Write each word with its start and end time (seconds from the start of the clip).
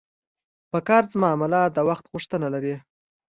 په 0.71 0.77
قرض 0.87 1.11
معامله 1.21 1.61
د 1.75 1.77
وخت 1.89 2.05
غوښتنه 2.11 2.47
لري. 2.53 2.75